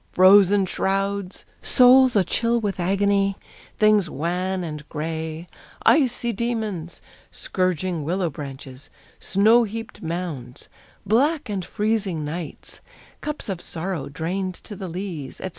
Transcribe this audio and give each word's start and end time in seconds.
Frozen 0.13 0.65
shrouds, 0.65 1.45
souls 1.61 2.15
a 2.15 2.23
chill 2.23 2.59
with 2.59 2.79
agony, 2.79 3.37
things 3.77 4.09
wan 4.09 4.63
and 4.63 4.89
gray, 4.89 5.47
icy 5.85 6.33
demons, 6.33 7.03
scourging 7.29 8.03
willow 8.03 8.31
branches, 8.31 8.89
snow 9.19 9.63
heaped 9.63 10.01
mounds, 10.01 10.69
black 11.05 11.49
and 11.49 11.63
freezing 11.63 12.25
nights, 12.25 12.81
cups 13.21 13.47
of 13.47 13.61
sorrow 13.61 14.09
drained 14.09 14.55
to 14.55 14.75
the 14.75 14.87
lees, 14.87 15.39
etc. 15.39 15.49